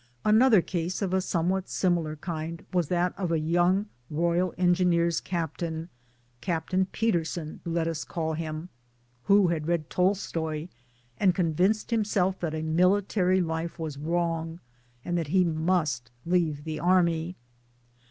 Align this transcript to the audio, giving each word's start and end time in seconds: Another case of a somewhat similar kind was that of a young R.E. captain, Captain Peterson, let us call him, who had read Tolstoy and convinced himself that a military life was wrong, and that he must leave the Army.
Another 0.25 0.63
case 0.63 1.03
of 1.03 1.13
a 1.13 1.21
somewhat 1.21 1.69
similar 1.69 2.15
kind 2.15 2.65
was 2.73 2.87
that 2.87 3.13
of 3.19 3.31
a 3.31 3.37
young 3.37 3.85
R.E. 4.11 5.11
captain, 5.23 5.89
Captain 6.41 6.85
Peterson, 6.87 7.61
let 7.65 7.87
us 7.87 8.03
call 8.03 8.33
him, 8.33 8.69
who 9.25 9.49
had 9.49 9.67
read 9.67 9.91
Tolstoy 9.91 10.69
and 11.19 11.35
convinced 11.35 11.91
himself 11.91 12.39
that 12.39 12.55
a 12.55 12.63
military 12.63 13.41
life 13.41 13.77
was 13.77 13.99
wrong, 13.99 14.59
and 15.05 15.15
that 15.19 15.27
he 15.27 15.43
must 15.43 16.09
leave 16.25 16.63
the 16.63 16.79
Army. 16.79 17.35